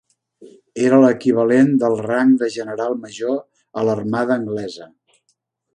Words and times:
Era 0.85 0.97
l"equivalent 1.01 1.69
del 1.83 1.97
rang 2.07 2.33
de 2.45 2.49
general 2.57 2.99
major 3.05 3.39
a 3.43 3.85
l"armada 3.87 4.39
anglesa. 4.43 4.91